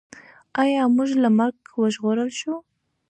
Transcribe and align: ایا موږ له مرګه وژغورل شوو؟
ایا 0.61 0.83
موږ 0.95 1.09
له 1.23 1.29
مرګه 1.37 1.71
وژغورل 1.79 2.29
شوو؟ 2.39 2.57